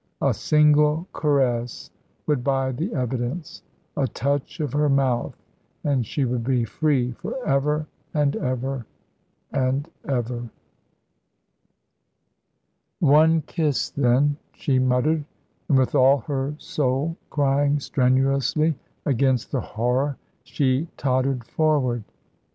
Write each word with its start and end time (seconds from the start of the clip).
A 0.23 0.33
single 0.33 1.07
caress 1.13 1.91
would 2.25 2.43
buy 2.43 2.71
the 2.71 2.91
evidence; 2.95 3.61
a 3.95 4.07
touch 4.07 4.59
of 4.59 4.73
her 4.73 4.89
mouth, 4.89 5.37
and 5.83 6.03
she 6.03 6.25
would 6.25 6.43
be 6.43 6.63
free 6.65 7.11
for 7.11 7.37
ever 7.47 7.85
and 8.11 8.35
ever 8.37 8.87
and 9.51 9.87
ever. 10.07 10.49
"One 12.99 13.43
kiss, 13.43 13.91
then," 13.91 14.37
she 14.55 14.79
muttered; 14.79 15.23
and 15.69 15.77
with 15.77 15.93
all 15.93 16.21
her 16.21 16.55
soul 16.57 17.15
crying 17.29 17.79
strenuously 17.79 18.73
against 19.05 19.51
the 19.51 19.61
horror, 19.61 20.17
she 20.43 20.87
tottered 20.97 21.43
forward. 21.43 22.03